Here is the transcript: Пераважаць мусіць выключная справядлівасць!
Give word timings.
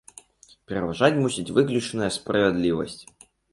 Пераважаць 0.71 1.09
мусіць 1.19 1.53
выключная 1.59 2.11
справядлівасць! 2.19 3.01